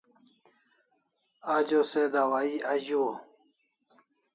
Ajo 1.55 1.79
se 1.89 2.01
dawahi 2.13 2.55
azuaw 2.73 3.13